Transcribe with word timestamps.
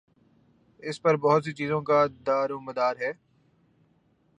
اس 0.83 1.01
پر 1.01 1.17
بہت 1.17 1.43
سی 1.43 1.51
چیزوں 1.53 1.81
کا 1.81 2.05
دارومدار 2.25 2.95
ہے۔ 2.95 3.11